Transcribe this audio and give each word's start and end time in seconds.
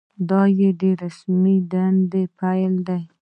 دا 0.29 0.41
یې 0.59 0.69
د 0.81 0.83
رسمي 1.01 1.57
دندې 1.71 2.23
پیل 2.39 2.73
دی. 2.87 3.01